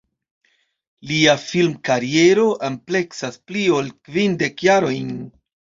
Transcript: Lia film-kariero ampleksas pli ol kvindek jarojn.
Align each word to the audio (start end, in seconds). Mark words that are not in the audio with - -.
Lia 1.11 1.35
film-kariero 1.43 2.47
ampleksas 2.71 3.39
pli 3.49 3.65
ol 3.79 3.95
kvindek 4.11 4.69
jarojn. 4.71 5.19